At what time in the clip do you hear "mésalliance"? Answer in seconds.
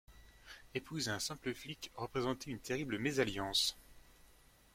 2.97-3.77